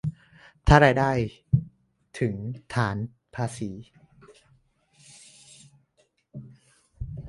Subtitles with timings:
[0.67, 1.11] ถ้ารายได้
[2.19, 2.35] ถึง
[2.73, 2.97] ฐาน
[3.35, 3.71] ภาษี